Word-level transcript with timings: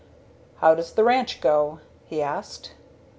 "How 0.61 0.73
does 0.73 0.93
the 0.93 1.03
ranch 1.03 1.41
go?" 1.41 1.79
he 2.05 2.23
asked. 2.23 2.73